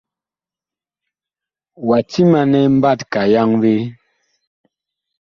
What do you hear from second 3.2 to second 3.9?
yaŋvee?